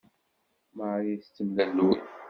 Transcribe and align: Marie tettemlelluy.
Marie 0.77 1.17
tettemlelluy. 1.21 1.95